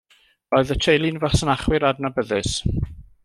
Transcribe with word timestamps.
Roedd 0.53 0.71
y 0.75 0.77
teulu'n 0.85 1.19
fasnachwyr 1.25 1.85
adnabyddus. 1.91 2.57